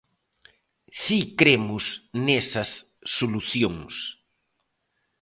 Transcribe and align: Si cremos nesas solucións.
Si 1.01 1.19
cremos 1.39 1.85
nesas 2.25 2.69
solucións. 3.17 3.93